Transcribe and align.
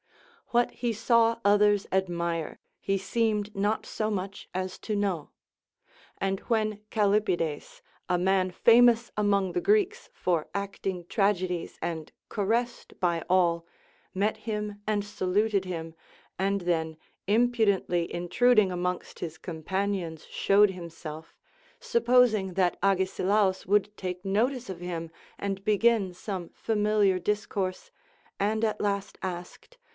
What 0.47 0.71
he 0.71 0.91
saw 0.91 1.37
others 1.45 1.87
admire 1.91 2.59
he 2.79 2.97
seemed 2.97 3.55
not 3.55 3.85
so 3.85 4.09
much 4.09 4.49
as 4.53 4.79
to 4.79 4.95
know; 4.97 5.29
and 6.17 6.39
when 6.41 6.81
Callipides, 6.89 7.81
a 8.09 8.17
man 8.17 8.49
famous 8.51 9.11
among 9.15 9.51
the 9.53 9.61
Greeks 9.61 10.09
for 10.13 10.49
acting 10.55 11.05
tragedies 11.05 11.77
and 11.83 12.11
caressed 12.29 12.99
by 12.99 13.23
all, 13.29 13.65
met 14.13 14.37
him 14.37 14.81
and 14.87 15.05
saluted 15.05 15.65
him, 15.65 15.93
and 16.37 16.61
then 16.61 16.97
impudently 17.27 18.11
intruding 18.13 18.71
amongst 18.71 19.19
his 19.19 19.37
companions 19.37 20.25
showed 20.25 20.71
himself, 20.71 21.33
supposing 21.79 22.55
that 22.55 22.75
Agesilaus 22.83 23.67
would 23.67 23.95
take 23.95 24.25
notice 24.25 24.67
of 24.69 24.79
him 24.81 25.11
and 25.37 25.63
begin 25.63 26.11
some 26.11 26.49
familiar 26.49 27.19
dis 27.19 27.45
course, 27.45 27.91
and 28.39 28.65
at 28.65 28.81
last 28.81 29.17
asked. 29.21 29.77